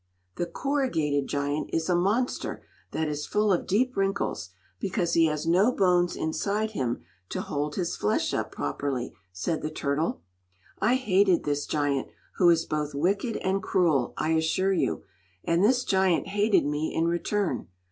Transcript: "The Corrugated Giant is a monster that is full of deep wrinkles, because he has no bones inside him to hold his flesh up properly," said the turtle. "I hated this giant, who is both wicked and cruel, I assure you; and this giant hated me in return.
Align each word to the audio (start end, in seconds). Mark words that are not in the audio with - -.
"The 0.37 0.47
Corrugated 0.47 1.27
Giant 1.27 1.69
is 1.71 1.87
a 1.87 1.95
monster 1.95 2.63
that 2.89 3.07
is 3.07 3.27
full 3.27 3.53
of 3.53 3.67
deep 3.67 3.95
wrinkles, 3.95 4.49
because 4.79 5.13
he 5.13 5.27
has 5.27 5.45
no 5.45 5.71
bones 5.71 6.15
inside 6.15 6.71
him 6.71 7.03
to 7.29 7.39
hold 7.41 7.75
his 7.75 7.95
flesh 7.95 8.33
up 8.33 8.51
properly," 8.51 9.13
said 9.31 9.61
the 9.61 9.69
turtle. 9.69 10.23
"I 10.79 10.95
hated 10.95 11.43
this 11.43 11.67
giant, 11.67 12.07
who 12.37 12.49
is 12.49 12.65
both 12.65 12.95
wicked 12.95 13.37
and 13.43 13.61
cruel, 13.61 14.15
I 14.17 14.31
assure 14.31 14.73
you; 14.73 15.03
and 15.43 15.63
this 15.63 15.83
giant 15.83 16.29
hated 16.29 16.65
me 16.65 16.91
in 16.95 17.07
return. 17.07 17.67